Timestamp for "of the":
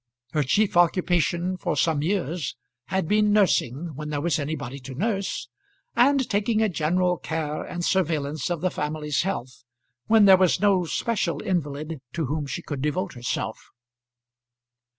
8.49-8.71